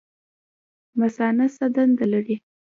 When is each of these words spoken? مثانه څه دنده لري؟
مثانه 1.01 1.45
څه 1.55 1.65
دنده 1.75 2.05
لري؟ 2.13 2.35